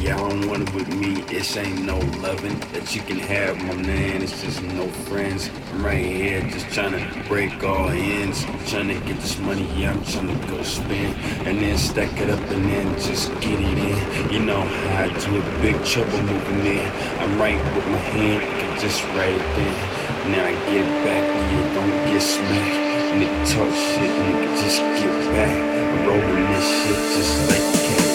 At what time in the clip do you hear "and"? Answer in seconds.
11.46-11.58, 12.48-12.64